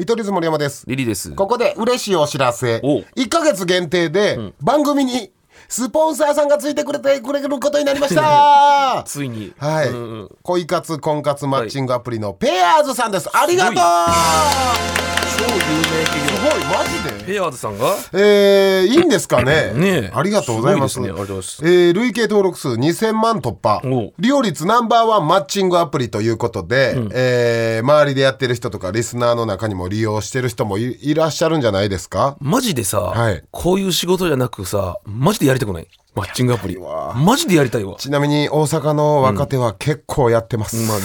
[0.00, 0.84] 見取り図森山です。
[0.86, 1.32] リリーです。
[1.32, 2.80] ここで嬉しいお知らせ。
[2.82, 5.30] お1ヶ月限定で番組に
[5.68, 9.02] スポンサーさんがついてくれてくれることになりました。
[9.06, 9.52] ついに。
[9.58, 13.28] はい、うんうん恋活婚活マッチングアプリのペアーズさんです。
[13.30, 16.50] ありがとう超有名企す業。
[16.50, 17.32] ごいマジで？
[17.34, 17.96] ペアーズさんが？
[18.12, 19.72] えー、いいんですかね？
[19.74, 20.12] ねえ。
[20.14, 20.94] ありがとうございます。
[20.94, 21.20] すごいですね。
[21.20, 23.80] ありがとうございますえー累計登録数2000万突破。
[23.84, 32.36] お利用率ナンバーワンマッチングアプリということで、えー周りでやってる人とかリスナーの中にも利用してる人もいいらっしゃるんじゃないですか？
[32.40, 33.42] マジでさ、はい。
[33.50, 35.88] こういう仕事じゃなくさ、マジでやりたくない？
[36.14, 36.76] マッチングアプリ。
[36.78, 37.94] マジでやりたいわ。
[37.96, 41.04] ちなみに大阪の若手は結構やってます、まあね。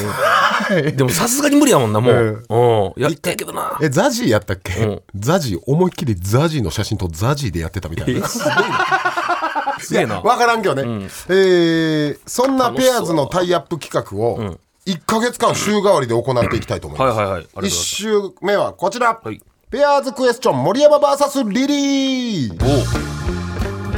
[0.69, 2.45] でもさすがに無理やもんな、もう。
[2.49, 3.01] うん。
[3.01, 3.77] やりたいけどな。
[3.81, 9.75] えザジーやったっけ、うんザジー思いっきりザジーの写真とザジーでやってたみたいなすごいな。
[9.79, 10.21] すげえな。
[10.21, 17.41] わからんけどね、えーそんなペアーズのタイアップ企画を1か月間週替わりで行っていきたいと思います、はいはいはい。
[17.41, 17.85] ありがとうござい1ます。
[17.85, 23.14] 週目はこちら、はいペアーズクエスチョン森山 VS リリー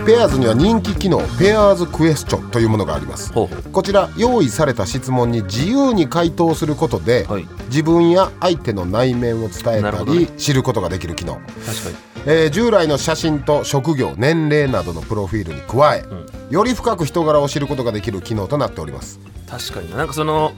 [0.07, 3.33] ペアーズには人気機能ペアーズクエスチョンというものがあります。
[3.33, 3.49] こ
[3.83, 7.45] ちら用意された質問に自由に回答することで、はい。
[7.67, 10.25] 自分や相手の内面を伝えたり、ね。
[10.37, 11.33] 知ることができる機能、
[11.65, 11.95] 確かに。
[12.25, 16.05] えー従来の写真と職業年齢などのプロフィールに加え、
[16.49, 19.19] より深く人柄を知ることができる機能となっております。
[19.49, 19.97] 確かにな。
[19.97, 20.53] なんかその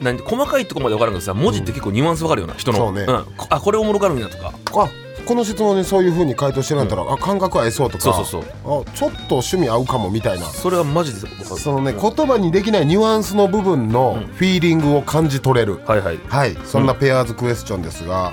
[0.00, 2.78] んなん細かいとこまで分からんけどさ文字って結構ニュアンス分かるよな人の。
[2.78, 3.02] そうね。
[3.02, 3.06] ん。
[3.06, 4.54] こあこれおもろがるんやとか。
[4.72, 4.88] あ
[5.30, 8.82] この質問にそういう風に回答してるんだったら、あ感覚合いそうとかそうそうそう。
[8.82, 10.46] あちょっと趣味合うかもみたいな。
[10.46, 16.18] それはマジでそのね、言葉にできないニュアンスの部分のフィーリングを感じ取れる、はいはい。
[16.26, 16.58] はい。
[16.64, 18.32] そんなペアーズクエスチョンですが、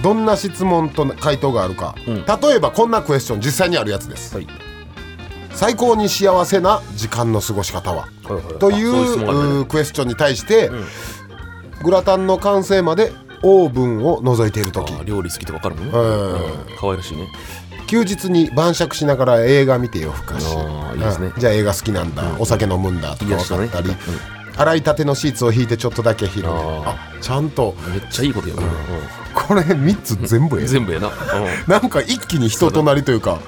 [0.00, 2.06] どんな質問と回答があるか、ん。
[2.06, 4.36] 例えばこんなクエスチョン実際にあるやつです。
[4.36, 4.46] はい。
[5.50, 8.02] 最高に幸せな時間の過ごし方は？
[8.22, 8.44] はいはい。
[8.60, 10.70] というクエスチョンに対して、
[11.82, 13.10] グラタンの完成まで
[13.42, 14.92] オーブンを除いている時。
[14.92, 15.92] あ料理好きとか分かるもんね。
[15.92, 16.76] うんうん。
[16.78, 17.28] 可愛らしいね。
[17.86, 20.44] 休日に晩酌しながら映画見て夜更かし。
[20.94, 21.32] いいですね。
[21.34, 21.40] うん。
[21.40, 23.90] じゃあ映画好きなんだ、お酒飲むんだとか分かったり、
[24.56, 27.74] 洗いたてのシーツを引いてちょっとだけ広げちゃんと。
[27.90, 28.72] めっちゃいいこと言うなうん
[29.34, 31.12] これ3つ全部ええ全部やなうん。
[31.68, 33.38] なんか一気に人となりというか。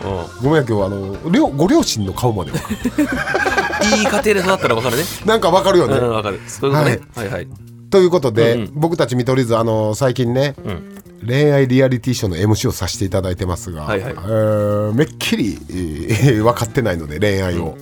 [0.41, 2.53] うごめんやけどあの両ご両親の顔まで
[3.99, 5.03] いい家庭で育ったら分かるね。
[5.27, 6.41] なんかわかるよね、うん分かる。
[6.47, 7.01] そういうことね。
[7.17, 8.71] はいはいということで、うんうん。
[8.75, 10.55] 僕たち見取り図あの最近ね、
[11.27, 14.13] 恋愛リアリティショーの MC をさせていただいてますが、はいはい。
[14.13, 17.77] えーめっきり、えー分かってないので恋愛を、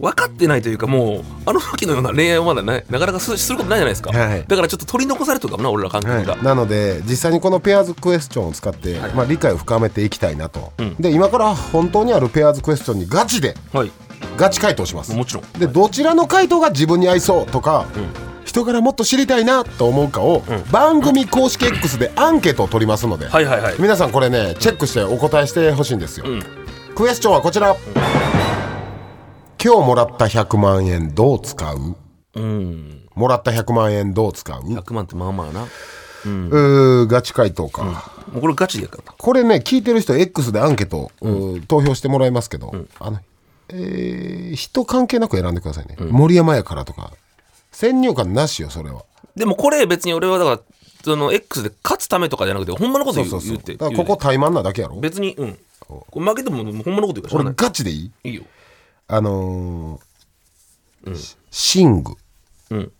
[0.00, 13.92] 分かってないというかもうあの時のような恋愛をまだねなかなかすすることないじゃないですか、はいだからちょっと取り残されてるかもな俺ら感覚が、はい、なので実際にこのペアーズクエスチョンを使って、まあ、理解を深めていきたいなと、で今から本当にあるペアーズクエスチョンにガチではい。
[14.36, 15.14] ガチ回答します。
[15.14, 15.44] もちろん。
[15.58, 17.86] でどちらの回答が自分に合いそうとか、
[18.50, 23.76] 人柄もっと知りたいなと思うかを、番組公式 X でアンケートを取りますので、はいはいはい。
[23.78, 26.42] 皆さんこれねチェックしてお答えしてほしいんですよ、ん。
[26.96, 27.76] クエスチョンはこちら、
[29.64, 31.94] 今日もらった100万円どう使う？
[32.34, 33.02] うん。
[33.14, 35.62] もらった100万円どう使う、100万ってまあまあな。
[35.62, 37.84] うーガチ回答か、
[38.32, 41.62] もうこれガチでやからなこれね聞いてる人 X でアンケート、うん。
[41.62, 43.20] 投票してもらいますけど、あの
[43.68, 47.12] えー人関係なく選んでくださいね、森山やからとか
[47.80, 49.04] 先入観なしよそれは。
[49.34, 50.60] でもこれ別に俺はだから
[51.02, 54.96] その X で勝つためとかじゃなくてほんまのこと言うそうそう言ってだからここ怠慢なだけやろ。
[55.00, 55.58] 別にうん。
[55.88, 58.10] これ負けてももうほんまのこと言うからしょう俺がなガチでいい。
[58.24, 58.42] いいいよ。
[59.08, 62.12] あのーシング。
[62.12, 62.14] っ
[62.70, 62.92] うん。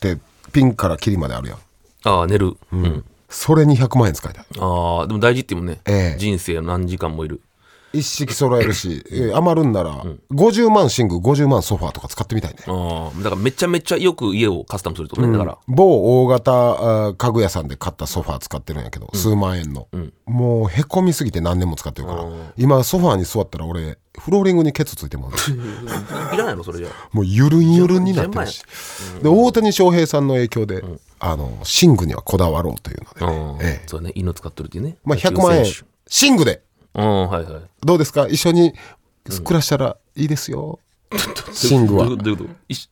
[0.00, 0.18] て
[0.52, 1.58] ピンからキリまであるやん。
[2.04, 2.56] ああ寝る。
[2.72, 4.44] うん、それに100万円使いたい。
[4.58, 6.18] ああでも大事っていうもんね、ええ。
[6.18, 7.40] 人生の何時間もいる
[7.98, 12.58] 一式揃えるし、 えー余るんなら、50万シング50万ソファーとか使ってみたいね。
[12.66, 15.58] ああだからめちゃめちゃよく家をカスタムするってことね、だから。
[15.68, 19.88] 某大型あー家具屋さんで買ったソファー使ってるんやけど、数万円の、
[20.26, 22.24] もうへこみすぎて何年も使ってるから。
[22.56, 25.30] 今ソファーに座ったら俺フローリングにケツついてもう
[26.34, 28.62] いらないのそれじゃもうゆるんゆるんになってるし、
[29.22, 30.82] で大谷翔平さんの影響で、
[31.18, 33.26] あのシングにはこだわろうというので。
[33.26, 33.86] ね、うんええ。
[33.86, 34.96] そうだね犬使ってるっていうね。
[35.04, 35.62] まあ、100万円。
[35.62, 36.56] 野球選シングで。
[36.56, 36.60] 手
[36.96, 37.62] うんはいはい。
[37.84, 38.26] どうですか？
[38.26, 38.72] 一緒に
[39.44, 40.80] 暮らしたらいいですよ、
[41.52, 42.06] シングは。
[42.06, 42.18] どう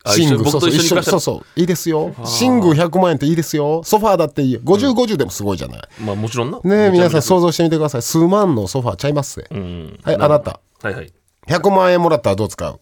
[0.06, 2.14] シング一緒僕と一緒にそうそういいですよ。
[2.24, 3.82] シング100万円っていいですよ。
[3.82, 4.60] ソファーだっていいよ。
[4.62, 6.60] 5050でもすごいじゃない、まあもちろんな。
[6.62, 8.02] ねえ皆さんそ想像してみてください。
[8.02, 9.40] 数万のソファーちゃいます？
[9.40, 9.98] ぜ、うん。
[10.02, 10.60] はいあなた。
[10.82, 11.12] はいはい。
[11.48, 12.80] 100万円もらったらどう使う？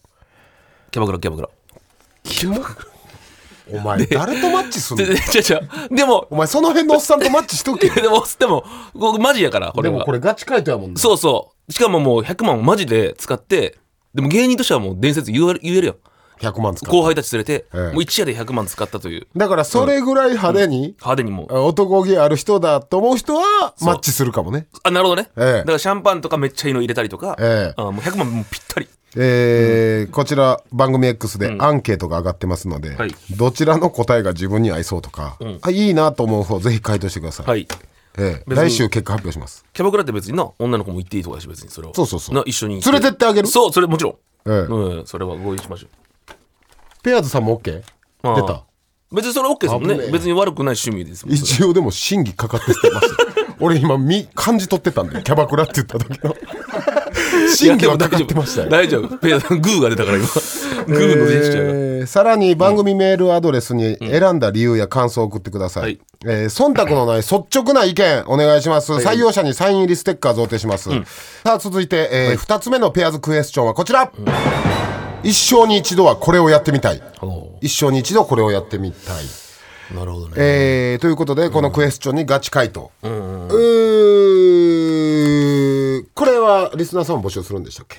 [0.91, 1.49] キャバクラキャバクラ。
[2.23, 2.55] キモ
[3.73, 5.05] お前誰とマッチすんの？
[5.95, 7.89] でもお前その辺のおっさんとマッチしとけ。
[8.01, 10.99] でもでも僕マジやからこれはでもこれガチ回答やもんね。
[10.99, 11.71] そうそう。
[11.71, 13.77] しかももう100万マジで使って
[14.13, 15.95] でも芸人としてはもう伝説言える言えるよ。
[16.39, 17.93] 100万使後輩たち連れて、ええ。
[17.93, 19.27] もう一夜で100万使ったという。
[19.35, 21.57] だからそれぐらい派手に、派手にもう。
[21.57, 24.67] 男気ある人だと思う人はマッチするかもね。
[24.83, 25.53] あなるほどね、ええ。
[25.59, 27.81] だからシャンパンとかめっちゃいいの入れたりとか、ええ。
[27.81, 33.15] あもう100万もうぴったりえーこちら番組 X でアンケートが上がってますので、はい。
[33.37, 37.67] どちらの答えが自分に合いそうとか、あいいなと思う方ぜひ回答してください、はい。
[38.17, 38.43] ええ。
[38.47, 39.65] 別に来週結果発表します。
[39.73, 42.35] キャバクラって別にな女の子も行っていいとかだし別にそれはそうそうそう。
[42.35, 43.47] な一緒に連れてってあげる？
[43.47, 44.51] そうそれもちろん、ええ。
[44.61, 45.87] うんそれは合意しましょ
[47.03, 47.63] ペアーズさんも OK?
[47.63, 47.83] 出
[48.23, 48.63] た？
[49.11, 50.11] 別にそれ OK ですもんね。
[50.11, 53.23] 別に悪くない趣味ですもん一応でも審議かかってました
[53.59, 56.35] 俺今み感じ取ってたんでキャバクラって言った時の
[57.53, 58.69] 審議はかかってましたよ。
[58.69, 59.17] 大丈夫。
[59.17, 60.27] ペアグーが出たから今。
[60.27, 65.99] グーのジェスチャーが、えーさらに番組メールアドレスに選んだ理由や感想を送ってください、はい。
[66.25, 70.89] えー忖度のない率直な意見お願いします、採用者にサイン入りステッカー贈呈します、
[71.45, 74.11] さあ続いて、え2つ目のペアーズクエスチョンはこちら、
[75.23, 77.01] 一生に一度はこれをやってみたい。
[77.21, 79.23] お一生に一度これをやってみたい。
[79.23, 83.63] うなるほどね、えーということでこのクエスチョンにガチ回答、うーこれ
[86.43, 87.97] はリスナーさんも募集するんでしたっけ？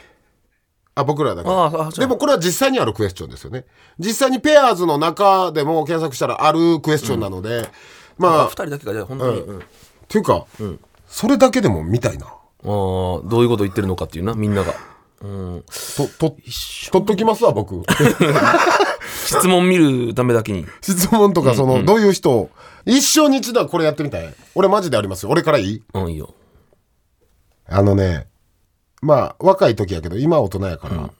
[0.94, 1.49] あ僕らだけ。
[1.50, 3.64] ああでもこれは実際にあるクエスチョンですよね。
[3.99, 7.69] 実際にペアーズの中でも検索したらあるクエスチョンなので、
[8.17, 9.62] まああ2人だけがじゃあ本当に、うんっ
[10.06, 10.46] ていうか、
[11.08, 12.26] それだけでも見たいな。
[12.26, 14.75] あーどういうこと言ってるのかっていうなみんなが、
[15.23, 15.64] うん、
[15.97, 16.37] とと
[16.93, 17.82] 取っときますわ僕。
[19.26, 20.67] 質問見るためだけに。
[20.81, 22.31] 質問とかその、どういう人？
[22.31, 22.50] を
[22.85, 24.35] 一生に一度はこれやってみたい。
[24.55, 25.31] 俺マジでありますよ。
[25.31, 25.82] 俺からいい？
[25.94, 26.35] うんいいよ。
[27.67, 28.29] あのね
[29.04, 31.10] まあ若い時やけど今は大人やから、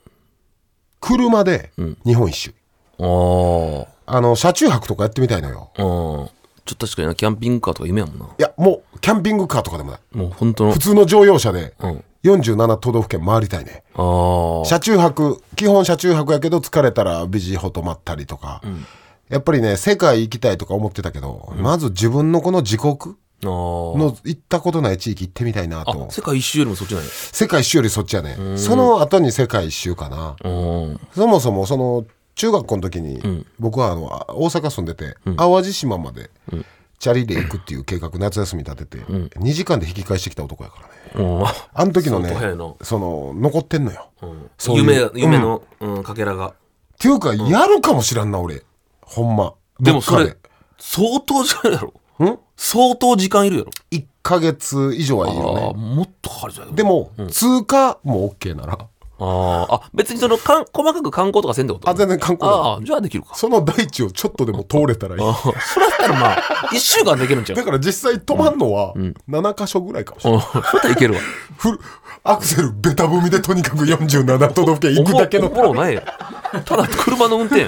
[1.01, 1.71] 車で
[2.05, 2.55] 日本一周、
[2.99, 5.71] ああの車中泊とかやってみたいのよ。
[5.77, 6.31] あうん。
[6.65, 8.25] ちょっと確かになキャンピングカーとか夢やもんな。
[8.25, 10.01] いやもうキャンピングカーとかでもない。
[10.13, 10.73] もう本当の。
[10.73, 12.05] 普通の乗用車でん。
[12.25, 18.63] 47都道府県回りたいね、ああ車中泊基本車中泊やけど疲れたらビジホ泊まったりとか、
[19.29, 23.15] やっぱりね世界行きたいとか思ってたけど、まず自分のこの自国
[23.45, 26.07] の行ったことない地域行ってみたいなと。
[26.09, 27.09] あ世界一周よりもそっちなんや。
[27.09, 28.37] 世界一周よりそっちやね。
[28.57, 30.37] その後に世界一周かな。
[30.43, 31.01] うん。
[31.15, 32.05] そもそもその
[32.35, 36.31] 中学校の時に、僕はあのあ大阪住んでて、淡路島まで、
[36.99, 40.81] チャリで行くっていう計画夏休み立てて、2時間で引き返してきた男やか
[41.15, 41.29] らね。
[41.29, 41.47] うん。
[41.47, 42.35] あの時のね
[42.83, 44.51] その残ってんのよ、うん。
[44.59, 46.03] そういう夢が夢の、うん。
[46.03, 46.49] かけらが。
[46.49, 46.55] っ
[46.99, 48.63] ていうか、やるかもしらんな俺。
[49.03, 49.55] ほんま。
[49.81, 50.37] でもそれ
[50.79, 51.89] 相当時間やろ。
[51.89, 52.39] でん？
[52.57, 53.71] 相当時間いるやろ。
[53.91, 56.75] 1ヶ月以上はいいよああねもっとかかるじゃん。
[56.75, 58.79] でも、通過も OK なら。
[59.19, 59.75] あー。
[59.75, 61.89] あ別にそのかん細かく観光とかせんってこと？
[61.91, 63.35] あ全然観光だああじゃあできるか。
[63.35, 65.23] その大地をちょっとでも通れたらいい。
[65.23, 65.61] あー。
[65.61, 66.37] それだったらまあ
[66.73, 67.57] 1週間できるんちゃう？
[67.57, 68.95] だから実際止まんのは
[69.29, 71.21] 7箇所ぐらいかもしれない、うんそれだったらいけるわ。
[71.59, 71.81] フル
[72.25, 76.03] アクセルベタ踏みでとにかく47都道府県行くだけのおもろおもろないよ
[76.65, 77.67] ただ車の運転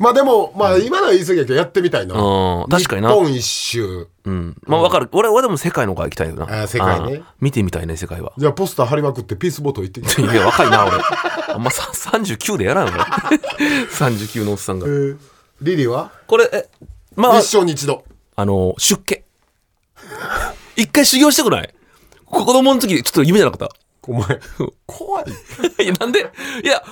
[0.00, 2.14] まあでもまあ今のは言い過ぎやけどやってみたいな。
[2.14, 2.66] うん。
[2.70, 3.10] 確かにな。
[3.10, 4.08] 日本一周。
[4.24, 4.56] うん。
[4.62, 5.10] まあわかる。
[5.12, 6.44] 俺俺でも世界の方が行きたいよな。
[6.44, 7.18] あー世界ね。
[7.18, 7.24] あー。
[7.38, 8.32] 見てみたいね世界は。
[8.38, 10.96] じゃあポスター貼りまくってピースボート行ってきていや若いな俺。
[11.54, 11.82] あんまさ
[12.18, 12.94] 39でやらんよ。
[13.28, 13.36] 俺
[13.88, 14.86] 39のおっさんが。
[14.86, 15.18] えー
[15.60, 16.10] リリーは？
[16.26, 16.70] これえ
[17.14, 18.02] まあ一生に一度。
[18.36, 19.22] あの出家。
[20.76, 21.74] 一回修行してくない？
[22.24, 23.68] 子供の時ちょっと夢じゃなかっ
[24.08, 24.22] お前
[24.86, 25.24] 怖い。
[25.76, 26.20] たいやなんで？
[26.64, 26.82] いや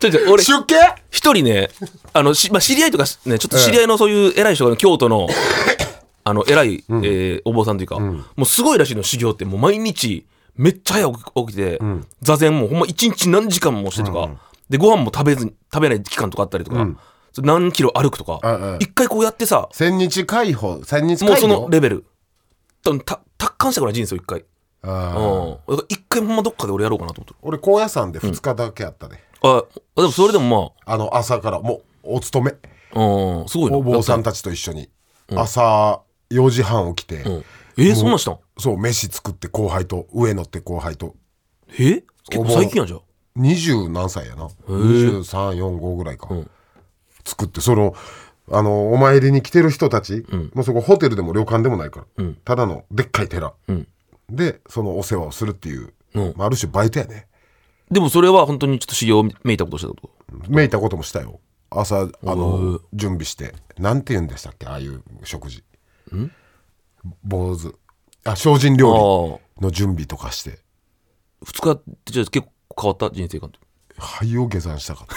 [0.00, 0.94] ちょちょ俺出家？
[1.10, 1.68] 一人ね、
[2.14, 5.28] あの、しまあ、知り合いとかね、ちょっと知り合いのそういう偉い人が、京都の、
[6.24, 11.78] あの、偉い、えーお坊さんというか、もうすごいらしいの、修行って、もう毎日、めっちゃ早く起きて、
[12.22, 14.30] 座禅もほんま一日何時間もしてとか、
[14.70, 16.86] で、ご飯も食べずに、食べない期間とかあったりとか、
[17.42, 18.40] 何キロ歩くとか。
[18.80, 22.04] 一回こうやってさ、千日解放千日もうそ解放のレベル、
[22.82, 24.44] たた達観したからい人生を一回。
[24.82, 24.90] うん。
[24.90, 27.38] だから一回ほんまどっかで俺やろうかなと思ってる。
[27.42, 29.64] 俺高野山で2日だけやったで、あ、
[29.96, 30.96] でもそれでもあ。
[30.96, 32.52] の朝からもうお勤め。
[32.94, 33.04] まあ、
[33.40, 33.76] うん、すごいな。
[33.76, 34.88] お坊さんたちと一緒に、
[35.34, 37.44] 朝4時半起きて、うん。
[37.78, 38.38] えーそんなんしたん？
[38.58, 41.14] そう飯作って後輩と上乗って後輩と。
[41.78, 42.02] え？
[42.28, 43.00] 結構最近やじゃん。
[43.36, 44.48] 二十何歳やな。
[44.68, 46.28] 2345ぐらいか、
[47.24, 47.94] 作ってその
[48.50, 53.86] あのお参りに来てる人たち、もうそこホテルでも旅館でもないから、ただのでっかい寺、ん
[54.30, 56.34] でそのお世話をするっていう、うん。
[56.36, 57.26] まあ、ある種バイトやね。
[57.90, 60.10] でもそれは本当にちょっと修行めいたことしたってこ
[60.48, 61.40] めいたこともしたよ。
[61.70, 63.54] 朝あの準備して。
[63.78, 64.66] なんて言うんでしたっけ？
[64.66, 65.64] ああいう食事。
[67.24, 67.74] 坊主。
[68.24, 70.50] あ精進料と理の準備とかして。
[70.50, 70.54] あ
[71.42, 73.58] あ2日ってじゃあ結構変わった人生観って？
[73.98, 75.16] 肺を下山したかった。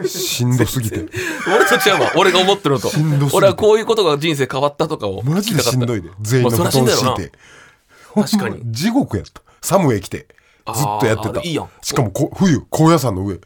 [0.08, 0.96] しんどすぎて。
[1.48, 2.12] 俺と違うわ。
[2.16, 2.88] 俺が思ってるのと。
[2.88, 3.36] しんどすぎて。
[3.36, 6.10] 俺はこういうことが人生変わったとかをマジでしんどいで。
[6.20, 7.32] 全員の布団敷いて
[8.14, 8.60] 確かに。
[8.72, 9.42] 地獄やった。
[9.60, 10.26] 寒い来て。
[10.74, 11.40] ずっとやってた。
[11.40, 11.68] いいやん。
[11.82, 13.40] しかもこ冬高野山の上。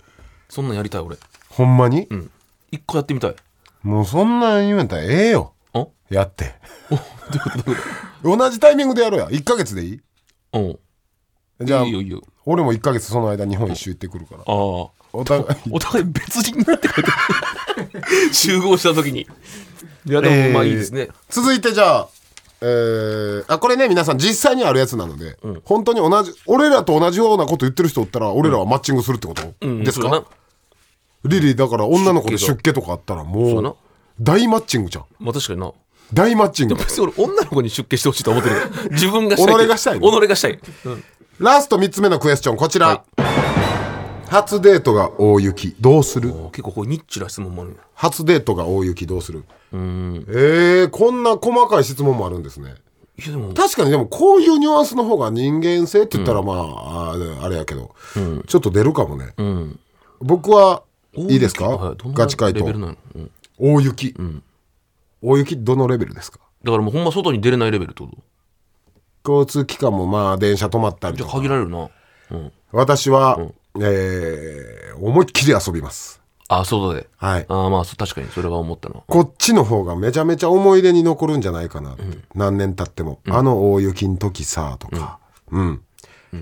[0.49, 1.17] そんなんやりたい俺。
[1.49, 2.31] ほんまに、うん。
[2.71, 3.37] 一回やってみたい。
[3.83, 5.53] もうそんなん言うんやったらええよ。
[5.73, 5.87] あ？
[6.11, 6.55] やって。
[8.23, 9.27] 同じタイミングでやろうや。
[9.29, 10.01] 1ヶ月でいい？
[10.53, 10.79] うん。
[11.67, 12.23] じゃあいいよいいよ。
[12.47, 14.41] 俺も1ヶ月その間日本一周行ってくるから。
[14.41, 14.47] ああ
[15.13, 15.47] お互い。
[15.71, 17.11] お互い別人になってくれて
[18.35, 19.27] 集合した時に。
[20.07, 22.09] いやでもまあいいですね、続いてじゃあ
[22.67, 29.85] えーあこれね皆さん実際にあるやつなので、本当に同じ俺らと同じようなこと言ってる人おったら俺らはマッチングするってこと、うん。
[29.85, 30.27] ですか、そうやな。
[31.25, 33.77] リリーだから女の子で出家とかあったらもう
[34.21, 35.05] 大マッチングじゃん。
[35.19, 35.73] まあ確かにな。
[36.13, 36.77] 大マッチング。
[36.77, 38.57] 別に俺女の子に出家してほしいと思ってる。
[38.93, 40.21] 自分がしたい己がしたいの。
[40.21, 41.05] 己がしたい、うん。
[41.39, 43.05] ラスト3つ目のクエスチョンこちら、
[44.35, 46.33] 初デートが大雪どうする？
[46.51, 49.45] 結構こうニッチな質問もあるんや初デートが大雪どうする？
[49.73, 50.25] うん。
[50.29, 52.75] えー、こんな細かい質問もあるんですね。
[53.17, 53.55] いやでも。
[53.55, 57.95] 確かにでもこういうニュアンスの方が人間性って言ったらまあ、あれあれやけど、
[58.49, 59.79] ちょっと出るかもね、うん。
[60.19, 62.59] 僕はいいですか、はいどんなガチ回答。
[62.59, 63.31] レベルなの、うん。
[63.57, 64.17] 大雪、
[65.23, 66.41] 大雪どのレベルですか？
[66.65, 68.11] だからもうほんま外に出れないレベルってこ
[69.23, 69.33] と？
[69.45, 71.89] 交通機関もまあ電車止まったりじゃか限られるな。
[72.33, 72.53] うん。
[72.73, 73.39] 私は、
[73.81, 76.21] えー思いっきり遊びます。
[76.49, 77.47] あ外ではい。
[77.49, 79.03] ああまあそ確かにそれは思ったな。
[79.07, 82.03] こっちの方がめちゃめちゃ思い出に残るんじゃないかなって、
[82.35, 85.19] 何年経っても、あの大雪の時さとか。
[85.51, 85.81] うん、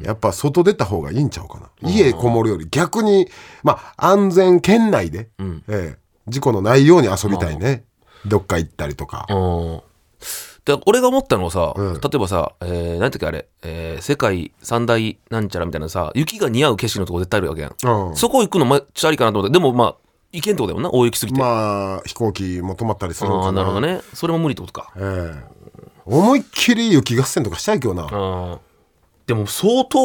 [0.03, 3.29] やっぱ外出た方がいいんちゃうかな、家こもるより逆に
[3.62, 5.29] まあ安全圏内で、
[5.69, 5.99] ええ
[6.29, 7.85] 事故のないように遊びたいね、
[8.27, 9.81] どっか行ったりとか、うん
[10.64, 11.95] で俺が思ったのはさ、うん。
[11.95, 18.16] 例えばさ、えー、何やったっけあれ、えー世界三大なんちゃらみたいなさ雪が似合う景色のとこ絶対あるわけやん、うん。
[18.16, 19.52] そこ行くのめっちゃありかなと思って。
[19.52, 19.97] でもまあ
[20.33, 24.00] 行けんってことだよな大雪すぎて、まあ飛行機も止まったりするのああかななるほどね。
[24.14, 24.92] それも無理ってことか。
[24.97, 25.62] ええ。
[26.04, 28.59] 思いっきり雪合戦とかしたいけどな、
[29.26, 29.99] でも相当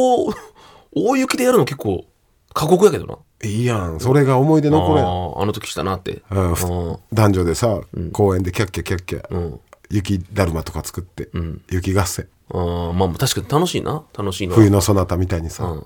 [0.94, 2.06] 大雪でやるの結構
[2.54, 3.18] 過酷やけどな。
[3.44, 4.00] いいやん。
[4.00, 5.06] それが思い出残るや。
[5.06, 6.24] んあーあの時したなって。
[6.30, 6.56] うん。
[6.56, 7.80] ふうん男女でさ、
[8.12, 9.60] 公園でキャッキャキャッキャ、うん
[9.90, 11.30] 雪だるまとか作って、
[11.70, 12.28] 雪合戦。
[12.50, 14.04] あーまあ確かに楽しいな。
[14.18, 15.86] 楽しいな冬のそなたみたいにさ、うん。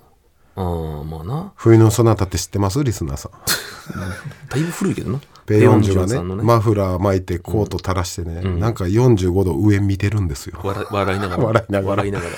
[0.54, 1.52] あーまあな。
[1.56, 2.82] 冬のそなたって知ってます？
[2.84, 3.32] リスナーさん。
[4.50, 5.20] だいぶ古いけどな。
[5.44, 6.42] ペヨンジュがペヨンジュさんのね。
[6.44, 11.44] マフラー巻いてコート垂らしてね、なんか45度上見てるんですよ、笑 笑いながら。
[11.44, 11.90] 笑いながら。
[11.90, 12.30] 笑いながら。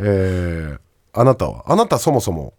[0.00, 0.80] えー
[1.18, 1.64] あなたは？
[1.66, 2.54] あなたそもそも、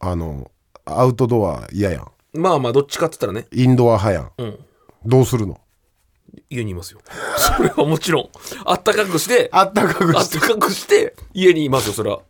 [0.00, 0.50] あの
[0.86, 2.10] アウトドア嫌やん。
[2.34, 3.46] うんまあまあどっちかっつったらね。
[3.52, 4.58] インドア派やん、ん。
[5.04, 5.60] どうするの？
[6.50, 7.00] 家にいますよ。
[7.36, 8.28] それはもちろん。
[8.64, 9.48] あったかくして。
[9.52, 12.20] あったかくあっしてたかくして家にいますよそれは。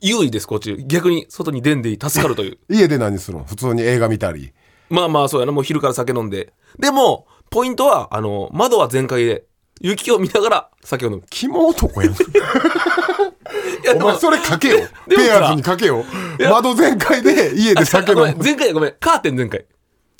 [0.00, 0.76] 優位ですこっち。
[0.86, 2.58] 逆に外に出んでいい助かるという。
[2.74, 3.44] 家で何するの？
[3.44, 4.52] 普通に映画見たり。
[4.88, 5.52] まあまあそうやな。
[5.52, 6.52] もう昼から酒飲んで。
[6.78, 9.44] でもポイントはあの窓は全開で。
[9.82, 11.22] 雪を見ながら酒を飲む。
[11.30, 12.14] 肝男やん。
[13.96, 14.80] お前それかけよ。
[15.08, 16.04] ペアーズにかけよ。
[16.38, 18.24] 窓全開で家で酒飲む。
[18.24, 18.94] ごめん全開やごめん。
[19.00, 19.64] カーテン全開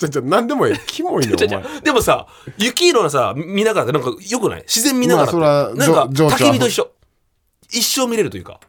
[0.01, 1.35] じゃじゃ何でもええ キモいね
[1.83, 2.27] でもさ
[2.57, 4.61] 雪色のさ見ながらってなんかよくない？
[4.63, 5.31] 自然見ながら。
[5.33, 6.89] まあなんか焚き火と一緒。
[7.71, 8.59] 一生見れるというか。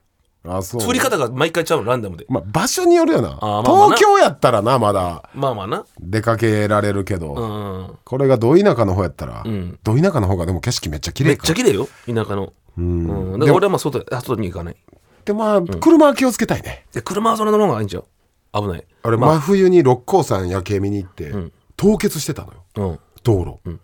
[0.44, 0.86] あそう。
[0.88, 2.26] 降り方が毎回ちゃうのランダムで。
[2.28, 3.30] まあ場所によるよな。
[3.30, 5.28] まあ東京やったらなまだ。
[5.34, 5.84] まあまあな。
[6.00, 7.44] 出かけられるけど、う
[7.92, 9.78] んこれがど田舎の方やったら、ん。
[9.82, 11.44] ど田舎の方がでも景色めっちゃ綺め麗か。
[11.44, 12.52] っちゃ綺麗よ田舎の。
[12.78, 14.76] うん、だから俺はまあ外外に行かない。
[15.24, 16.86] でまあ、車は気をつけたいね。
[16.92, 18.04] で車はそれの方がいいんちゃう
[18.52, 18.85] 危ない。
[19.02, 21.32] あれ、真冬に六甲山夜景見に行って、
[21.76, 22.64] 凍結してたのよ。
[22.76, 22.99] うん。
[23.23, 23.78] 道路、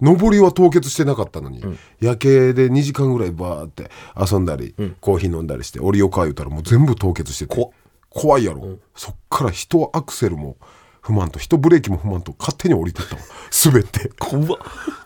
[0.00, 1.62] 上りは凍結してなかったのに、
[2.00, 7.70] 夜景で2時間ぐらいバーって遊んだり、コーヒー飲んだりして降りようか言うたらもう全部凍結してて怖っ。
[8.10, 10.56] 怖いやろ、そっから人アクセルも
[11.00, 13.22] 不満と人ブレーキも不満と勝手に降りてったわ
[13.64, 14.10] 滑って。
[14.18, 14.46] 怖っ。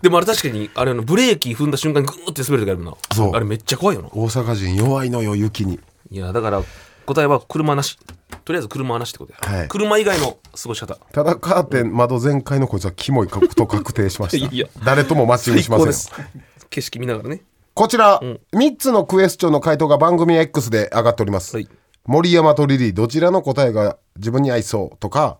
[0.02, 2.96] でもあれ確かにあれあのブレーキ踏んだ瞬間にグーって滑る時あるもんな。
[3.14, 3.30] そう。
[3.32, 4.08] あれめっちゃ怖いよな。
[4.08, 5.78] 大阪人弱いのよ雪に。
[6.10, 6.62] いやだから
[7.06, 7.96] 答えは車なし
[8.44, 9.68] とりあえず車はなしってことや、はい。
[9.68, 10.96] 車以外の過ごし方。
[10.96, 14.46] ただカーテン窓全開のこいつはキモいこと確定しました。
[14.54, 14.66] いや。
[14.84, 16.14] 誰ともマッチングしません
[16.70, 17.42] 景色見ながらね。
[17.74, 21.68] こちら、3つのクエスチョンの回答が番組 X で上がっております、はい。
[22.06, 25.38] 森山とリリーどちらの答えが自分に合いそうとか、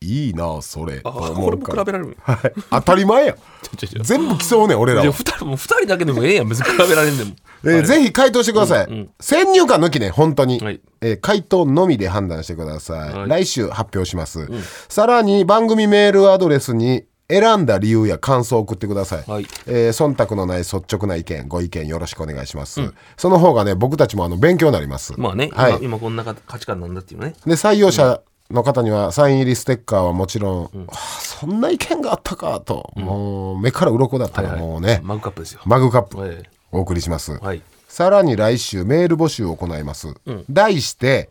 [0.00, 2.16] いいなそれとあこれも比べられる。
[2.22, 2.52] はい。
[2.70, 3.36] 当たり前や
[4.02, 6.48] 全部競うねん俺らは、じゃあ二人人だけでもええやん。
[6.48, 7.32] 別に比べられんでも
[7.64, 10.80] えーぜひ回答してください、先入観抜きね本当に、はい。
[11.00, 13.28] えー回答のみで判断してください、はい。
[13.28, 14.48] 来週発表します、
[14.88, 19.46] さらに番組メールアドレスに選んだ理由や感想を送ってください、はい。
[19.66, 22.80] えー忖度のない率直な意見ご意見よろしくお願いします、
[23.16, 25.14] その方がね僕たちもあの勉強になります。
[25.16, 25.72] まあね、はい。
[25.72, 27.34] 今今こんな価値観なんだっていうね。
[27.46, 35.60] で採用者の方にはサイン入りステッカーはもちろん、はあそんな意見があったかと、もう目から鱗だったらもうね、マグカップですよ。
[35.66, 36.18] マグカップ。
[36.18, 37.62] はいお送りします、はい。
[37.88, 40.14] さらに来週メール募集を行います、
[40.50, 41.28] 題して、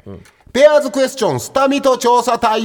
[0.52, 2.62] ペアーズクエスチョンスタミト調査隊。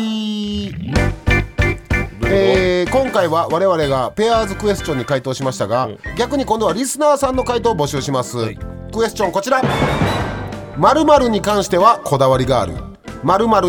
[2.27, 8.59] えー今回は我々がペアーズクエスチョンに回答しましたが、逆に今度はリスナーさんの回答を募集します、はい。
[8.93, 9.61] クエスチョンこちら。
[11.29, 12.75] に関してはこだわりがある。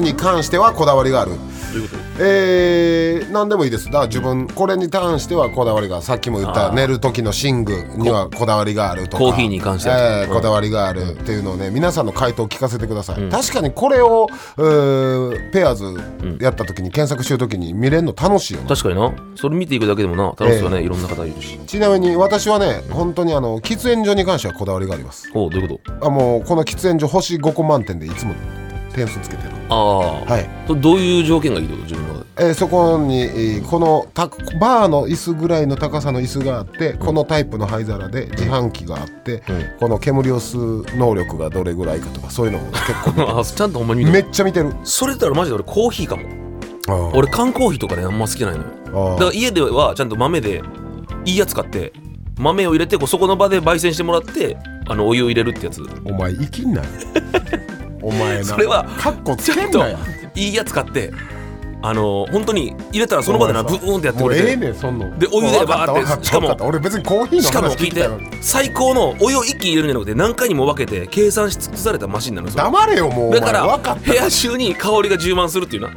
[0.02, 1.32] に関してはこだわりがある
[1.76, 2.02] どういうこと？
[2.20, 3.86] えー、何でもいいです。
[3.86, 10.22] だから自分これに関してはこだわりがさっきも言った寝る時の寝具にはこだわりがあるとかコーヒーに関しては。
[10.24, 14.28] えーこだわりがあるっていうのをね皆さんの回答を聞かせてください、確かにこれを、
[14.58, 19.14] えーペアーズやった時に検索してる時に見れるの楽しいよな確かにな。
[19.36, 21.58] それ見ていくだけでもな楽しいよね、いろんな方いるし。
[21.68, 25.30] ちなみに私はね本当にあの喫煙所に関してはこだわりがあります。
[25.34, 26.06] おうどういうこと？
[26.08, 28.34] あもうこの喫煙所星5個満点でいつも
[28.96, 30.48] 点数つけてるああ、はい。
[30.80, 34.28] どういう条件がいいってこと自分のえーそこに、えーこのた
[34.60, 39.44] バーの椅子ぐらいの高さの椅子があってこのタイプの灰皿で自販機があって、
[39.80, 44.74] この煙を吸う能力がどれぐらいかとかそういうのも結構 あちゃんとほんまに見めてっちゃ見てる。
[44.84, 46.24] それだったらマジで俺コーヒーかも。
[47.14, 49.16] 俺缶コーヒーとかねあんま好きないのよ。
[49.18, 50.62] だから家ではちゃんと豆で
[51.26, 51.94] いいやつ買って
[52.38, 55.82] 豆を入れてこうそこの場で焙煎してもらってあのお湯を入れるってやつ。
[56.06, 56.88] お前生きんなよ
[58.06, 58.44] お前な。
[58.44, 59.98] それはカッコつけんなよ。
[60.36, 61.12] いいやつ買って
[61.82, 64.56] あの本当に入れたらその場でなブーンってやってくれて。
[64.56, 75.92] ねんそんのでお湯でバーってしかも俺別にコーヒーのしかも話聞聞いて最高のお湯を一気に入れるんじゃなくて何回にも分けて計算し尽くされたマシンなの黙れよもうだから部屋中に香りが充満するっていうな。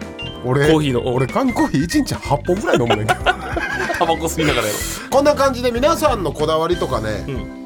[0.44, 1.12] 俺コーヒーの。
[1.12, 3.20] 俺缶コーヒー1日8本ぐらい飲むねんけど。
[3.98, 4.78] タバコ吸いながらやろ
[5.10, 7.24] こんな感じで皆さんのこだわりとかね、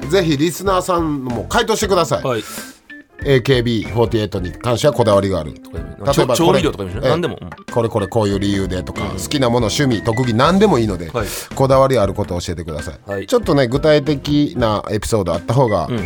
[0.09, 2.43] ぜひリスナーさんも回答してください、はい
[3.23, 5.53] AKB48 に関してはこだわりがある。
[5.53, 7.09] とかもいいしねええ。
[7.09, 7.37] 何でも。
[7.41, 7.49] うん。
[7.49, 11.27] これこれこういう理由でとか、好きなもの趣味特技何でもいいので、はい。
[11.55, 13.27] こだわりあることを教えてください、はい。
[13.27, 15.97] ちょっとね具体的なエピソードあった方が、うん。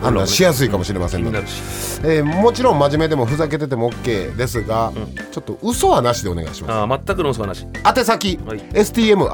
[0.00, 1.38] 判断しやすいかもしれませんので。
[1.38, 4.92] えーもちろん真面目でもふざけてても OK ですが、
[5.32, 6.72] ちょっと嘘はなしでお願いします。
[6.72, 8.58] あー全くの嘘話宛先、はい。
[8.72, 9.30] Stm.tbs.co.jp、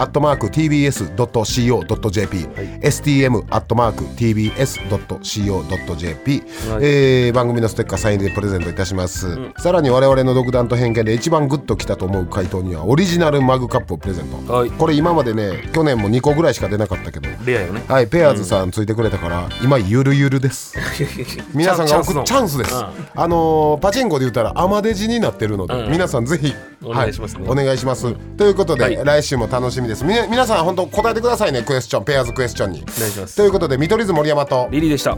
[2.82, 3.92] stm.tbs.co.jp、
[6.70, 14.70] はいえー番組のステッカーサインでプレゼントいたします、さらに我々の独断と偏見で一番グッときたと思う回答にはオリジナルマグカップをプレゼント、はい。
[14.70, 17.28] これ今までね去年も2個ぐらいしか出なかったけど。
[17.44, 17.84] レアよね。
[17.88, 20.76] はいペアーズさんついてくれたから、今ゆるゆるです。
[21.52, 22.84] 皆さんが送るチャンスです、うん。
[23.14, 25.90] あのーパチンコで言ったらアマデジになってるので、うん。
[25.90, 27.40] 皆さんぜひお願いしますね。
[27.40, 29.00] はいお願いします、ということで、はい。
[29.02, 30.04] 来週も楽しみです。
[30.04, 32.82] みな皆さん本当答えてくださいねクエスチョンペアーズクエスチョンに。
[32.82, 33.36] お願いします。
[33.36, 35.16] ということで見取り図森山とリリーでした